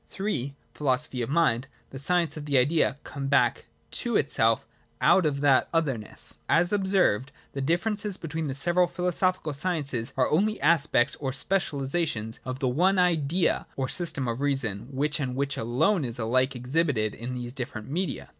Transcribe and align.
III. 0.19 0.55
The 0.73 0.77
Philosophy 0.79 1.21
of 1.21 1.29
Mind: 1.29 1.67
the 1.91 1.99
science 1.99 2.35
of 2.35 2.45
the 2.47 2.57
Idea 2.57 2.97
come 3.03 3.27
back 3.27 3.65
to 3.91 4.15
itself 4.17 4.65
out 4.99 5.27
of 5.27 5.41
that 5.41 5.69
otherness. 5.71 6.37
As 6.49 6.73
observed 6.73 7.31
in§ 7.31 7.31
15, 7.33 7.49
the 7.53 7.61
differences 7.61 8.17
between 8.17 8.47
the 8.47 8.55
several 8.55 8.87
philosophical 8.87 9.53
sciences 9.53 10.11
are 10.17 10.27
only 10.31 10.59
aspects 10.59 11.15
or 11.19 11.29
specialisations 11.29 12.39
of 12.45 12.57
the 12.57 12.67
one 12.67 12.97
Idea 12.97 13.67
or 13.75 13.87
system 13.87 14.27
of 14.27 14.41
reason, 14.41 14.87
which 14.91 15.19
and 15.19 15.35
which 15.35 15.55
alone 15.55 16.03
is 16.03 16.17
alike 16.17 16.55
exhibited 16.55 17.13
in 17.13 17.35
these 17.35 17.53
different 17.53 17.87
media. 17.87 18.27